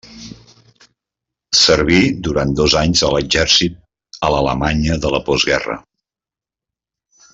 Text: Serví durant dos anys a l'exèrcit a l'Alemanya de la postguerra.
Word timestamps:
Serví 1.63 1.99
durant 2.27 2.55
dos 2.61 2.75
anys 2.81 3.03
a 3.09 3.11
l'exèrcit 3.17 3.77
a 4.29 4.33
l'Alemanya 4.37 4.99
de 5.05 5.13
la 5.17 5.21
postguerra. 5.29 5.77